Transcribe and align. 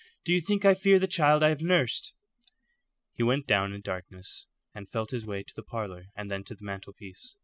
"Do 0.25 0.33
you 0.33 0.41
think 0.41 0.65
I 0.65 0.73
fear 0.73 0.97
the 0.97 1.05
child 1.05 1.43
I 1.43 1.49
have 1.49 1.61
nursed?" 1.61 2.15
He 3.13 3.21
went 3.21 3.45
down 3.45 3.65
in 3.71 3.81
the 3.81 3.83
darkness, 3.83 4.47
and 4.73 4.89
felt 4.89 5.11
his 5.11 5.27
way 5.27 5.43
to 5.43 5.53
the 5.55 5.61
parlour, 5.61 6.05
and 6.15 6.31
then 6.31 6.43
to 6.45 6.55
the 6.55 6.65
mantelpiece. 6.65 7.35